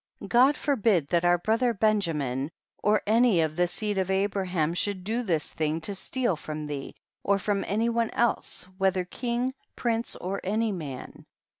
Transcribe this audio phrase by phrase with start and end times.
[0.27, 2.49] God forbid that our brother Benjamin
[2.81, 4.47] or any of the seed of Abra THE BOOK OF JASHER.
[4.47, 8.67] 171 ham should do this thhig to steal from thee, or from any one else,
[8.79, 11.27] wiiether king, prince, or any man.